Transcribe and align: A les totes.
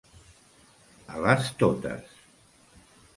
A 1.17 1.21
les 1.25 1.51
totes. 1.59 2.17